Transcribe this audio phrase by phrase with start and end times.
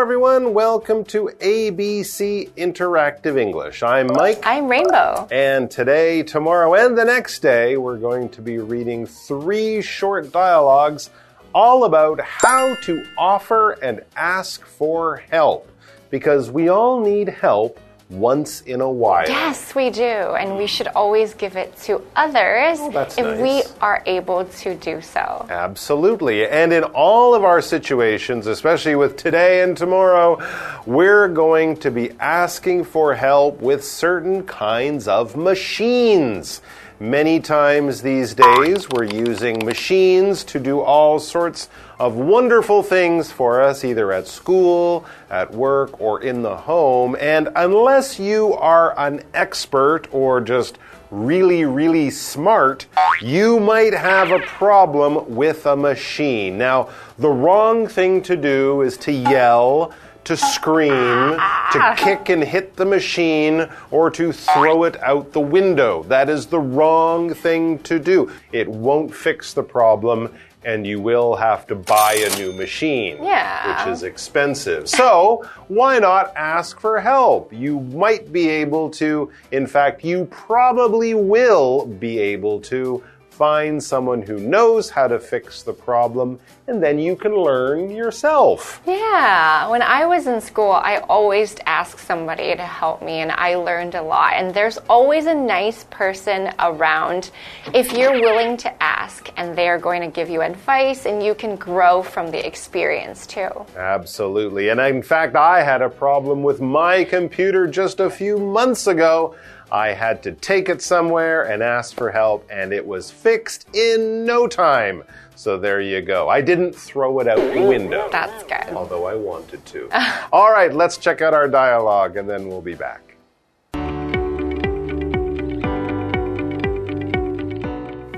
[0.00, 0.54] everyone.
[0.54, 3.82] Welcome to ABC Interactive English.
[3.82, 4.40] I'm Mike.
[4.42, 5.28] I'm Rainbow.
[5.30, 11.10] And today, tomorrow, and the next day, we're going to be reading three short dialogues
[11.54, 15.70] all about how to offer and ask for help.
[16.08, 17.78] Because we all need help
[18.08, 19.28] once in a while.
[19.28, 20.02] Yes, we do.
[20.02, 23.40] And we should always give it to others Oh, if nice.
[23.40, 25.46] we are able to do so.
[25.50, 26.46] Absolutely.
[26.46, 30.38] And in all of our situations, especially with today and tomorrow,
[30.86, 36.60] we're going to be asking for help with certain kinds of machines.
[36.98, 43.60] Many times these days, we're using machines to do all sorts of wonderful things for
[43.60, 47.14] us, either at school, at work, or in the home.
[47.20, 50.78] And unless you are an expert or just
[51.10, 52.86] really, really smart,
[53.20, 56.56] you might have a problem with a machine.
[56.56, 59.92] Now, the wrong thing to do is to yell,
[60.26, 61.94] to scream, to ah.
[61.96, 66.02] kick and hit the machine, or to throw it out the window.
[66.04, 68.30] That is the wrong thing to do.
[68.52, 70.34] It won't fix the problem.
[70.64, 73.86] And you will have to buy a new machine, Yeah.
[73.86, 74.88] which is expensive.
[74.88, 77.52] So, why not ask for help?
[77.52, 83.00] You might be able to, in fact, you probably will be able to
[83.36, 88.80] find someone who knows how to fix the problem, and then you can learn yourself.
[88.86, 93.56] Yeah, when I was in school, I always asked somebody to help me, and I
[93.56, 94.32] learned a lot.
[94.36, 97.30] And there's always a nice person around
[97.74, 101.56] if you're willing to ask, and they're going to give you advice, and you can
[101.56, 103.50] grow from the experience too.
[103.76, 104.70] Absolutely.
[104.70, 109.36] And in fact, I had a problem with my computer just a few months ago.
[109.70, 114.24] I had to take it somewhere and ask for help, and it was fixed in
[114.24, 115.02] no time.
[115.34, 116.28] So there you go.
[116.28, 118.08] I didn't throw it out the window.
[118.10, 118.74] That's good.
[118.74, 119.90] Although I wanted to.
[120.32, 123.02] All right, let's check out our dialogue and then we'll be back.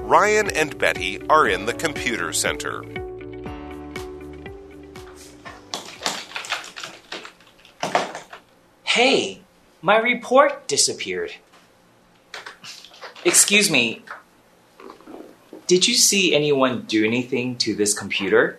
[0.08, 2.82] Ryan and Betty are in the computer center.
[8.84, 9.42] Hey,
[9.82, 11.34] my report disappeared.
[13.24, 14.02] Excuse me.
[15.66, 18.58] Did you see anyone do anything to this computer?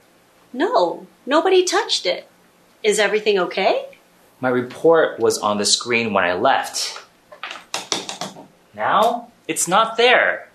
[0.53, 2.27] No, nobody touched it.
[2.83, 3.85] Is everything okay?
[4.39, 6.97] My report was on the screen when I left.
[8.73, 10.48] Now, it's not there.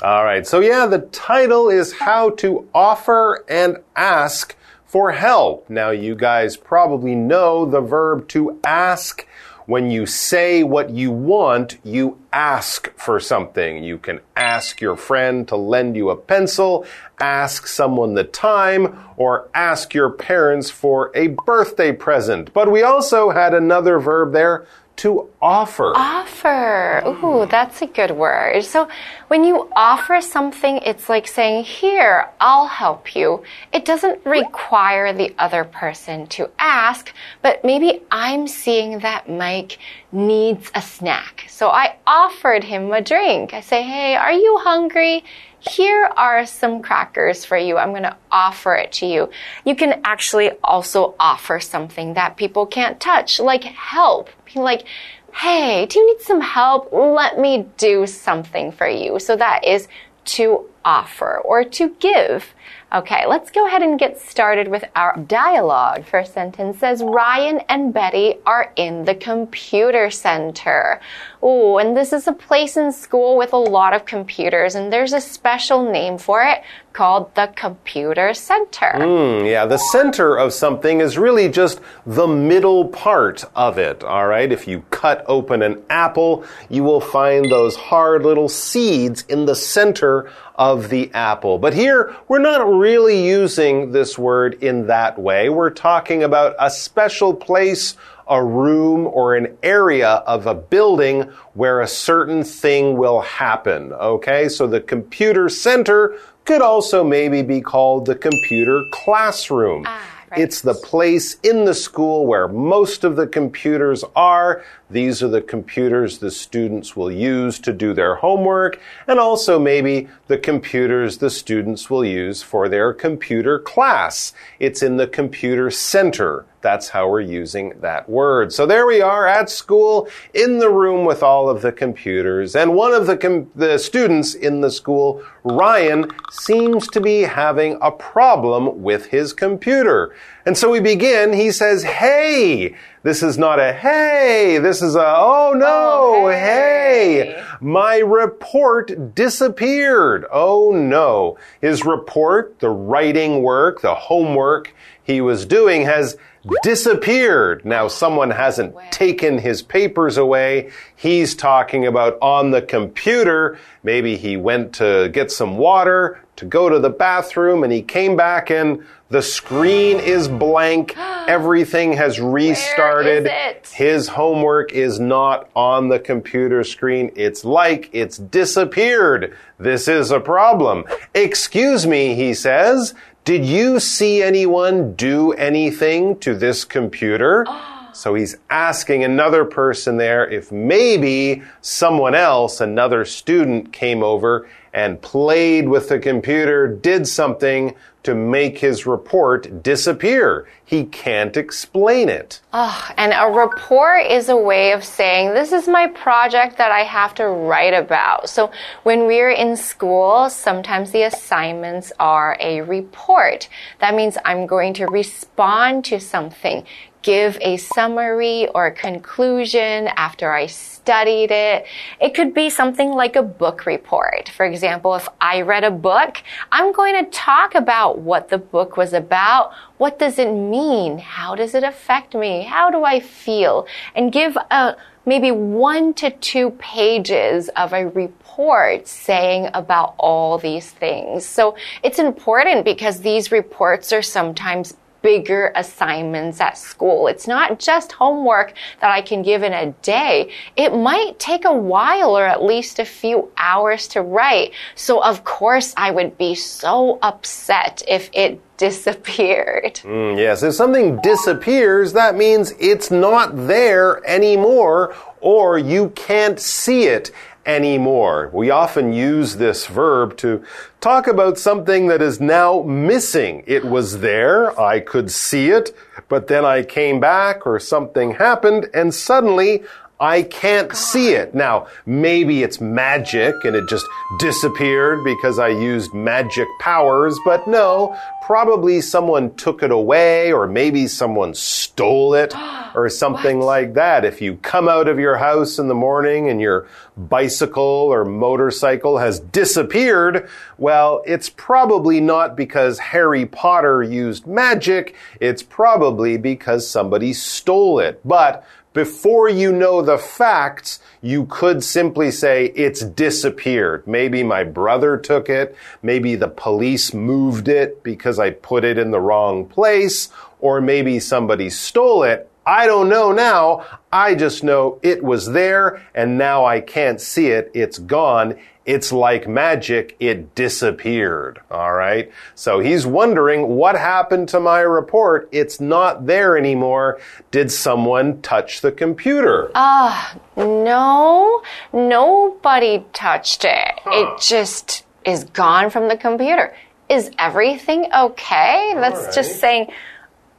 [0.00, 4.54] All right, so yeah, the title is How to Offer and Ask
[4.86, 5.68] for Help.
[5.68, 9.26] Now, you guys probably know the verb to ask.
[9.66, 13.82] When you say what you want, you ask for something.
[13.82, 16.86] You can ask your friend to lend you a pencil,
[17.18, 22.52] ask someone the time, or ask your parents for a birthday present.
[22.54, 24.64] But we also had another verb there
[24.98, 25.92] to offer.
[25.96, 27.02] Offer.
[27.06, 28.62] Ooh, that's a good word.
[28.64, 28.88] So
[29.28, 33.42] when you offer something, it's like saying, Here, I'll help you.
[33.72, 39.78] It doesn't require the other person to ask, but maybe I'm seeing that Mike
[40.10, 41.44] needs a snack.
[41.48, 43.54] So I offered him a drink.
[43.54, 45.24] I say, Hey, are you hungry?
[45.60, 47.78] Here are some crackers for you.
[47.78, 49.30] I'm going to offer it to you.
[49.64, 54.30] You can actually also offer something that people can't touch, like help.
[54.52, 54.86] Be like,
[55.32, 56.92] hey, do you need some help?
[56.92, 59.18] Let me do something for you.
[59.18, 59.88] So that is
[60.26, 62.54] to offer or to give.
[62.90, 66.06] Okay, let's go ahead and get started with our dialogue.
[66.06, 70.98] First sentence says Ryan and Betty are in the computer center.
[71.42, 75.12] Oh, and this is a place in school with a lot of computers, and there's
[75.12, 76.62] a special name for it
[76.94, 78.92] called the computer center.
[78.94, 84.26] Hmm, yeah, the center of something is really just the middle part of it, all
[84.26, 84.50] right?
[84.50, 89.54] If you cut open an apple, you will find those hard little seeds in the
[89.54, 91.58] center of the apple.
[91.58, 95.48] But here, we're not really using this word in that way.
[95.48, 97.96] We're talking about a special place
[98.28, 101.22] a room or an area of a building
[101.54, 103.92] where a certain thing will happen.
[103.94, 109.84] Okay, so the computer center could also maybe be called the computer classroom.
[109.86, 110.40] Ah, right.
[110.40, 114.64] It's the place in the school where most of the computers are.
[114.90, 120.08] These are the computers the students will use to do their homework, and also maybe
[120.28, 124.32] the computers the students will use for their computer class.
[124.58, 128.52] It's in the computer center That's how we're using that word.
[128.52, 132.56] So there we are at school in the room with all of the computers.
[132.56, 137.92] And one of the, the students in the school, Ryan, seems to be having a
[137.92, 140.14] problem with his computer.
[140.44, 141.32] And so we begin.
[141.32, 147.32] He says, Hey, this is not a hey, this is a oh no, Oh, hey.
[147.34, 147.44] hey.
[147.60, 150.26] My report disappeared.
[150.32, 151.38] Oh no.
[151.60, 156.16] His report, the writing work, the homework he was doing has
[156.62, 157.64] disappeared.
[157.64, 160.70] Now, someone hasn't taken his papers away.
[160.96, 163.58] He's talking about on the computer.
[163.82, 168.16] Maybe he went to get some water, to go to the bathroom, and he came
[168.16, 170.94] back and the screen is blank.
[170.98, 173.30] Everything has restarted.
[173.72, 177.10] His homework is not on the computer screen.
[177.16, 179.34] It's like it's disappeared.
[179.58, 180.84] This is a problem.
[181.14, 182.94] Excuse me, he says.
[183.28, 187.44] Did you see anyone do anything to this computer?
[187.94, 195.02] So he's asking another person there if maybe someone else, another student, came over and
[195.02, 197.74] played with the computer, did something
[198.08, 200.48] to make his report disappear.
[200.64, 202.40] He can't explain it.
[202.54, 206.84] Oh, and a report is a way of saying, this is my project that I
[206.84, 208.30] have to write about.
[208.30, 208.50] So
[208.84, 213.50] when we're in school, sometimes the assignments are a report.
[213.80, 216.64] That means I'm going to respond to something,
[217.02, 221.66] give a summary or a conclusion after I studied it.
[222.00, 224.28] It could be something like a book report.
[224.30, 228.76] For example, if I read a book, I'm going to talk about what the book
[228.76, 229.52] was about.
[229.76, 230.98] What does it mean?
[230.98, 232.42] How does it affect me?
[232.42, 233.66] How do I feel?
[233.94, 234.76] And give a
[235.08, 241.24] maybe one to two pages of a report saying about all these things.
[241.26, 247.06] So it's important because these reports are sometimes bigger assignments at school.
[247.08, 250.32] It's not just homework that I can give in a day.
[250.56, 254.52] It might take a while or at least a few hours to write.
[254.74, 259.74] So of course I would be so upset if it disappeared.
[259.84, 266.84] Mm, yes, if something disappears, that means it's not there anymore or you can't see
[266.84, 267.12] it
[267.48, 268.30] anymore.
[268.32, 270.44] We often use this verb to
[270.80, 273.42] talk about something that is now missing.
[273.46, 275.74] It was there, I could see it,
[276.08, 279.64] but then I came back or something happened and suddenly
[280.00, 281.34] I can't see it.
[281.34, 283.84] Now, maybe it's magic and it just
[284.20, 290.86] disappeared because I used magic powers, but no, probably someone took it away or maybe
[290.86, 292.32] someone stole it
[292.76, 294.04] or something like that.
[294.04, 298.98] If you come out of your house in the morning and your bicycle or motorcycle
[298.98, 300.28] has disappeared,
[300.58, 304.94] well, it's probably not because Harry Potter used magic.
[305.20, 308.00] It's probably because somebody stole it.
[308.04, 313.86] But before you know the facts, you could simply say it's disappeared.
[313.86, 315.56] Maybe my brother took it.
[315.82, 320.10] Maybe the police moved it because I put it in the wrong place.
[320.40, 322.30] Or maybe somebody stole it.
[322.46, 323.64] I don't know now.
[323.92, 327.50] I just know it was there and now I can't see it.
[327.52, 328.38] It's gone.
[328.68, 329.96] It's like magic.
[329.98, 331.40] It disappeared.
[331.50, 332.12] All right.
[332.34, 335.26] So he's wondering what happened to my report.
[335.32, 337.00] It's not there anymore.
[337.30, 339.50] Did someone touch the computer?
[339.54, 343.80] Ah, no, nobody touched it.
[343.86, 346.54] It just is gone from the computer.
[346.90, 348.74] Is everything okay?
[348.74, 349.14] That's right.
[349.14, 349.72] just saying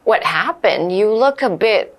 [0.04, 0.96] what happened.
[0.96, 1.98] You look a bit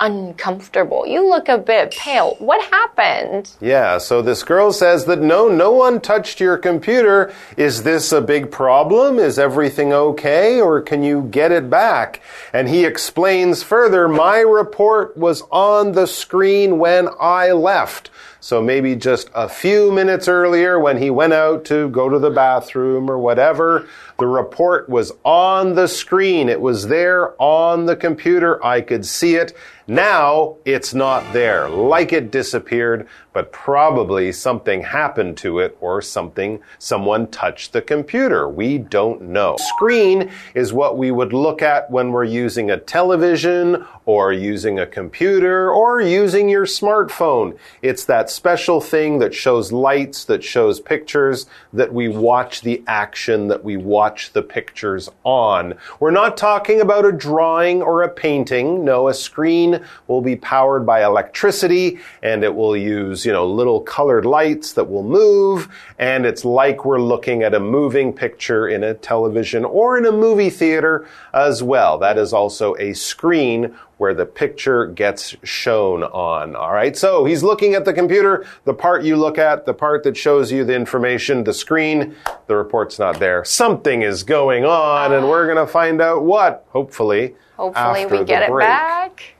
[0.00, 1.06] uncomfortable.
[1.06, 2.36] You look a bit pale.
[2.38, 3.50] What happened?
[3.60, 7.32] Yeah, so this girl says that no, no one touched your computer.
[7.56, 9.18] Is this a big problem?
[9.18, 10.60] Is everything okay?
[10.60, 12.20] Or can you get it back?
[12.52, 18.10] And he explains further, my report was on the screen when I left.
[18.40, 22.30] So maybe just a few minutes earlier when he went out to go to the
[22.30, 23.86] bathroom or whatever,
[24.18, 26.48] the report was on the screen.
[26.48, 28.64] It was there on the computer.
[28.64, 29.54] I could see it.
[29.90, 36.60] Now it's not there, like it disappeared, but probably something happened to it or something,
[36.78, 38.48] someone touched the computer.
[38.48, 39.56] We don't know.
[39.58, 44.86] Screen is what we would look at when we're using a television or using a
[44.86, 47.58] computer or using your smartphone.
[47.82, 53.64] It's special thing that shows lights, that shows pictures, that we watch the action, that
[53.64, 55.74] we watch the pictures on.
[55.98, 58.84] We're not talking about a drawing or a painting.
[58.84, 63.80] No, a screen will be powered by electricity and it will use, you know, little
[63.80, 65.68] colored lights that will move.
[65.98, 70.12] And it's like we're looking at a moving picture in a television or in a
[70.12, 71.98] movie theater as well.
[71.98, 76.56] That is also a screen where the picture gets shown on.
[76.56, 76.96] All right.
[76.96, 80.50] So he's looking at the computer, the part you look at, the part that shows
[80.50, 82.16] you the information, the screen,
[82.46, 83.44] the report's not there.
[83.44, 87.34] Something is going on and we're going to find out what, hopefully.
[87.58, 89.34] Hopefully, after we get the it back.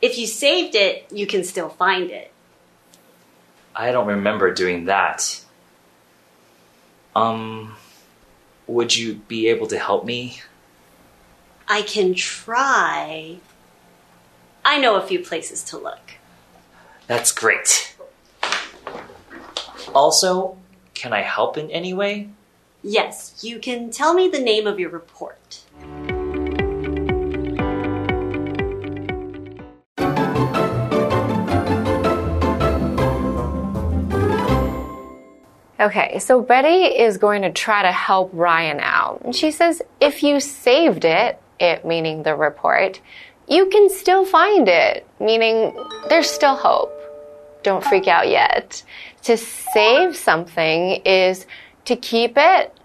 [0.00, 2.32] If you saved it, you can still find it.
[3.76, 5.42] I don't remember doing that.
[7.14, 7.76] Um,
[8.70, 10.40] would you be able to help me?
[11.68, 13.38] I can try.
[14.64, 16.12] I know a few places to look.
[17.06, 17.96] That's great.
[19.94, 20.56] Also,
[20.94, 22.28] can I help in any way?
[22.82, 25.60] Yes, you can tell me the name of your report.
[35.80, 39.22] Okay, so Betty is going to try to help Ryan out.
[39.24, 43.00] And she says, if you saved it, it meaning the report,
[43.48, 45.74] you can still find it, meaning
[46.10, 46.92] there's still hope.
[47.62, 48.82] Don't freak out yet.
[49.22, 51.46] To save something is
[51.86, 52.76] to keep it.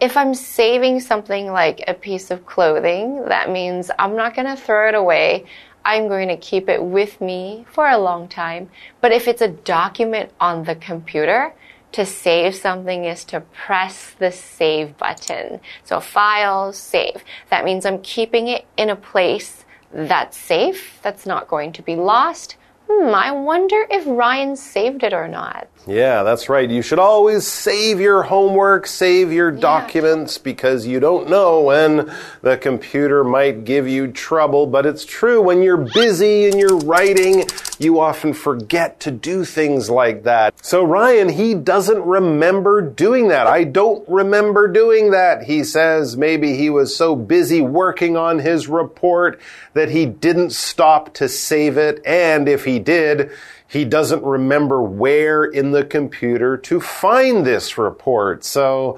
[0.00, 4.60] If I'm saving something like a piece of clothing, that means I'm not going to
[4.60, 5.44] throw it away.
[5.84, 8.70] I'm going to keep it with me for a long time.
[9.00, 11.52] But if it's a document on the computer,
[11.94, 15.60] to save something is to press the save button.
[15.84, 17.24] So file, save.
[17.50, 21.94] That means I'm keeping it in a place that's safe, that's not going to be
[21.94, 22.56] lost.
[22.90, 25.68] Hmm, I wonder if Ryan saved it or not.
[25.86, 26.68] Yeah, that's right.
[26.68, 32.58] You should always save your homework, save your documents, because you don't know when the
[32.58, 34.66] computer might give you trouble.
[34.66, 37.44] But it's true, when you're busy and you're writing,
[37.80, 40.54] you often forget to do things like that.
[40.64, 43.46] So Ryan, he doesn't remember doing that.
[43.46, 46.16] I don't remember doing that, he says.
[46.16, 49.40] Maybe he was so busy working on his report
[49.74, 52.00] that he didn't stop to save it.
[52.06, 53.30] And if he did,
[53.74, 58.44] he doesn't remember where in the computer to find this report.
[58.44, 58.96] So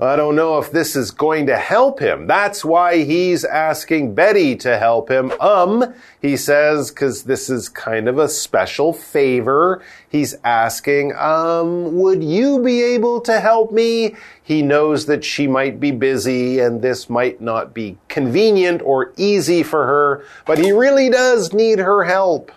[0.00, 2.26] I don't know if this is going to help him.
[2.26, 5.32] That's why he's asking Betty to help him.
[5.38, 9.82] Um, he says, because this is kind of a special favor.
[10.08, 14.16] He's asking, um, would you be able to help me?
[14.42, 19.62] He knows that she might be busy and this might not be convenient or easy
[19.62, 22.50] for her, but he really does need her help.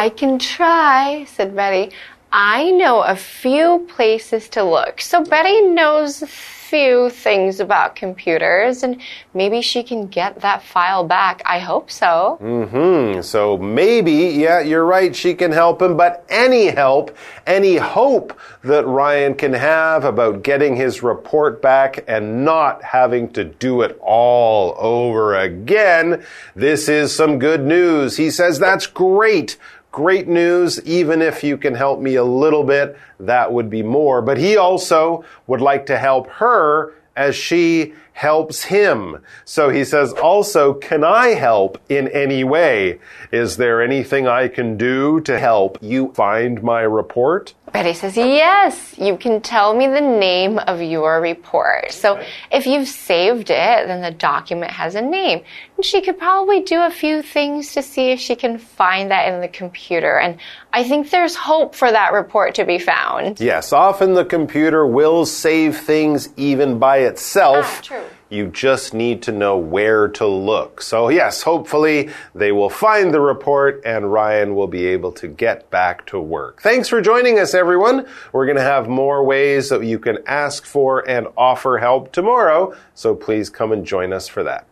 [0.00, 1.94] I can try, said Betty.
[2.32, 5.02] I know a few places to look.
[5.02, 8.98] So Betty knows a few things about computers and
[9.34, 11.42] maybe she can get that file back.
[11.44, 12.38] I hope so.
[12.40, 13.20] Mm hmm.
[13.20, 15.14] So maybe, yeah, you're right.
[15.14, 17.14] She can help him, but any help,
[17.46, 23.44] any hope that Ryan can have about getting his report back and not having to
[23.44, 26.24] do it all over again,
[26.56, 28.16] this is some good news.
[28.16, 29.58] He says that's great.
[29.92, 30.80] Great news.
[30.84, 34.22] Even if you can help me a little bit, that would be more.
[34.22, 39.18] But he also would like to help her as she helps him.
[39.44, 43.00] So he says, also, can I help in any way?
[43.32, 47.54] Is there anything I can do to help you find my report?
[47.72, 51.92] Betty says, Yes, you can tell me the name of your report.
[51.92, 55.42] So if you've saved it, then the document has a name.
[55.76, 59.32] And she could probably do a few things to see if she can find that
[59.32, 60.18] in the computer.
[60.18, 60.38] And
[60.72, 63.40] I think there's hope for that report to be found.
[63.40, 67.64] Yes, often the computer will save things even by itself.
[67.66, 68.04] Ah, true.
[68.30, 70.80] You just need to know where to look.
[70.82, 75.68] So, yes, hopefully they will find the report and Ryan will be able to get
[75.68, 76.62] back to work.
[76.62, 78.06] Thanks for joining us, everyone.
[78.32, 82.72] We're going to have more ways that you can ask for and offer help tomorrow.
[82.94, 84.64] So, please come and join us for that.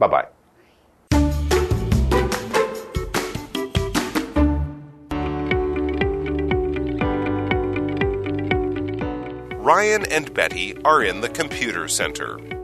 [0.00, 0.26] Bye bye.
[9.62, 12.61] Ryan and Betty are in the computer center.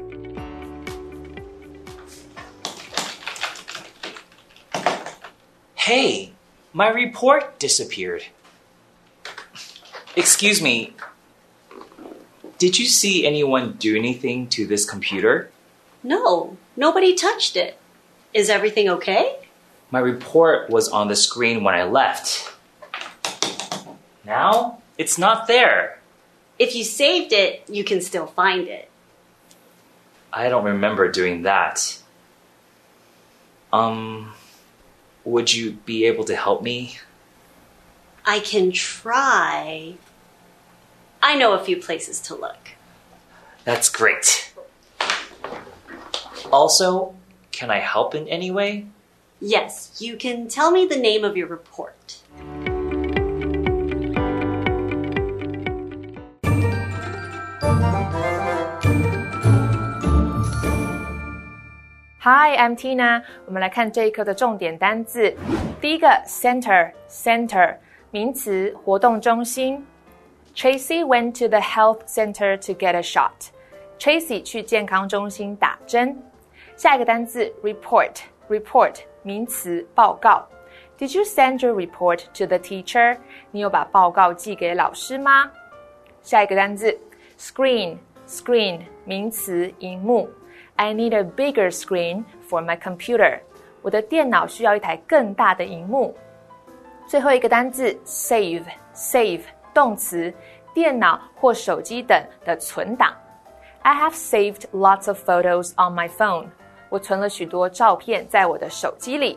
[5.88, 6.32] Hey,
[6.74, 8.26] my report disappeared.
[10.14, 10.92] Excuse me.
[12.58, 15.50] Did you see anyone do anything to this computer?
[16.02, 17.78] No, nobody touched it.
[18.34, 19.38] Is everything okay?
[19.90, 22.52] My report was on the screen when I left.
[24.26, 26.00] Now, it's not there.
[26.58, 28.90] If you saved it, you can still find it.
[30.34, 31.98] I don't remember doing that.
[33.72, 34.34] Um,
[35.28, 36.98] would you be able to help me?
[38.24, 39.94] I can try.
[41.22, 42.70] I know a few places to look.
[43.64, 44.54] That's great.
[46.50, 47.14] Also,
[47.52, 48.86] can I help in any way?
[49.40, 52.17] Yes, you can tell me the name of your report.
[62.27, 63.23] Hi, I'm Tina。
[63.45, 65.35] 我们来看这一课的重点单字。
[65.81, 67.75] 第一个，center，center，
[68.11, 69.85] 名词，活动中心。
[70.55, 73.49] Tracy went to the health center to get a shot.
[73.99, 76.17] Tracy 去健康中心打针。
[76.75, 80.47] 下一个单字，report，report，名词，报告。
[80.97, 83.17] Did you send your report to the teacher？
[83.51, 85.51] 你有把报告寄给老师吗？
[86.21, 86.97] 下一个单字，
[87.37, 90.29] screen，screen，名词，荧幕。
[90.78, 93.40] I need a bigger screen for my computer。
[93.82, 96.16] 我的电脑需要一台更大的荧幕。
[97.04, 99.40] 最后一个单字，save，save，
[99.74, 100.32] 动词，
[100.72, 103.12] 电脑或手机等的存档。
[103.82, 106.46] I have saved lots of photos on my phone。
[106.90, 109.36] 我存了许多照片在我的手机里。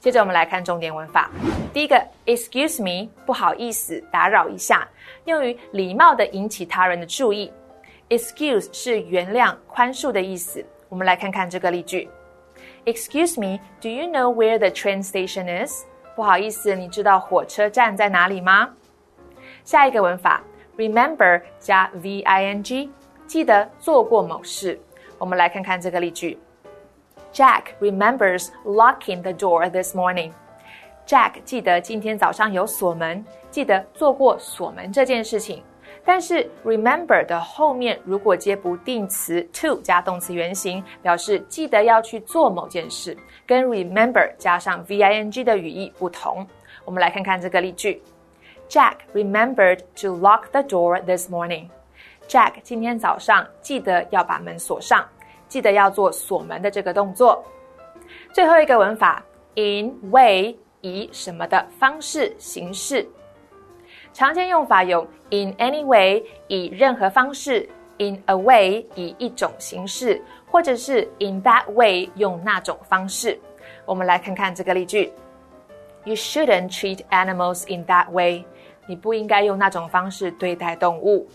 [0.00, 1.30] 接着我们来看重点文法。
[1.72, 4.88] 第一个，excuse me，不好意思，打扰一下，
[5.26, 7.52] 用于礼貌的引起他人的注意。
[8.09, 10.63] Excuse 是原谅、宽恕的意思。
[10.89, 12.09] 我们来看看这个例句：
[12.85, 15.85] Excuse me, do you know where the train station is？
[16.15, 18.69] 不好意思，你知道火车站在哪里吗？
[19.63, 20.43] 下一个文法：
[20.77, 22.91] Remember 加 v-i-n-g，
[23.25, 24.79] 记得做过某事。
[25.17, 26.37] 我们来看看这个例句：
[27.31, 35.63] Jack remembers locking the door this morning。Jack 记得今天早上有锁门，记得做过锁门这件事情。
[36.08, 43.14] 但是 remember 的后面如果接不定词 to 加动词原形，表示记得要去做某件事，
[43.46, 46.46] 跟 remember 加上 v-i-n-g 的语义不同。
[46.86, 48.02] 我们来看看这个例句
[48.70, 51.68] ：Jack remembered to lock the door this morning.
[52.26, 55.06] Jack 今天早上记得要把门锁上，
[55.46, 57.44] 记得要做锁门的这个动作。
[58.32, 59.22] 最后一个文法
[59.56, 63.06] ：in way 以什么的方式形式。
[64.18, 73.38] 常见用法有 in any way 以任何方式，in a way 以一种形式，或者是 in that way 用那种方式。
[73.86, 75.12] 我们来看看这个例句
[76.02, 78.44] ：You shouldn't treat animals in that way。
[78.88, 81.28] 你不应该用那种方式对待动物。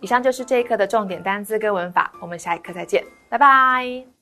[0.00, 4.17] 以上就是这一课的重点单词跟文法，我们下一课再见，拜拜。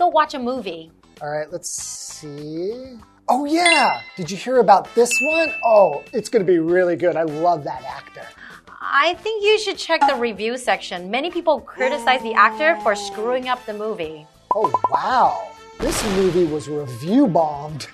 [0.00, 0.90] Go watch a movie.
[1.20, 2.98] All right, let's see.
[3.28, 4.00] Oh, yeah.
[4.16, 5.52] Did you hear about this one?
[5.62, 7.16] Oh, it's going to be really good.
[7.16, 8.26] I love that actor.
[8.80, 11.10] I think you should check the review section.
[11.10, 14.26] Many people criticize the actor for screwing up the movie.
[14.54, 15.52] Oh, wow.
[15.78, 17.86] This movie was review bombed.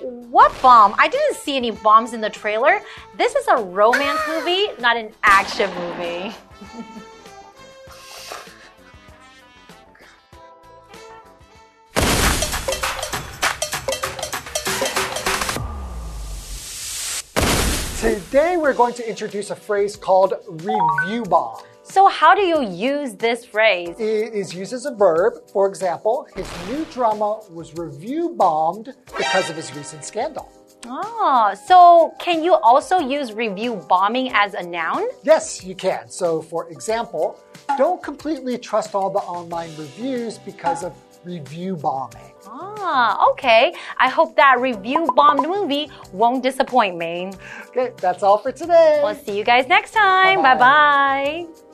[0.00, 0.94] What bomb?
[0.98, 2.80] I didn't see any bombs in the trailer.
[3.18, 6.34] This is a romance movie, not an action movie.
[18.00, 21.60] Today we're going to introduce a phrase called review bomb.
[21.82, 23.94] So, how do you use this phrase?
[23.98, 25.34] It is used as a verb.
[25.52, 30.50] For example, his new drama was review bombed because of his recent scandal.
[30.86, 35.06] Oh, so can you also use review bombing as a noun?
[35.22, 36.08] Yes, you can.
[36.08, 37.38] So, for example,
[37.76, 42.29] don't completely trust all the online reviews because of review bombing.
[42.46, 43.74] Ah, okay.
[43.98, 47.32] I hope that review bombed movie won't disappoint me.
[47.68, 49.00] Okay, that's all for today.
[49.02, 50.42] We'll see you guys next time.
[50.42, 51.46] Bye Bye-bye.
[51.46, 51.69] bye.